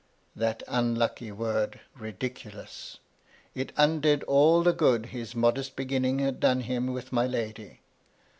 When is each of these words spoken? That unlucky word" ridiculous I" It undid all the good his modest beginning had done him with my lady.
That 0.35 0.63
unlucky 0.67 1.31
word" 1.31 1.79
ridiculous 1.95 2.97
I" 3.55 3.59
It 3.59 3.71
undid 3.77 4.23
all 4.23 4.63
the 4.63 4.73
good 4.73 5.05
his 5.05 5.35
modest 5.35 5.75
beginning 5.75 6.17
had 6.17 6.39
done 6.39 6.61
him 6.61 6.87
with 6.87 7.13
my 7.13 7.27
lady. 7.27 7.81